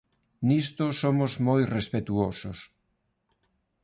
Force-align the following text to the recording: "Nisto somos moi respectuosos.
"Nisto 0.47 0.85
somos 1.01 1.31
moi 1.47 1.61
respectuosos. 1.77 2.59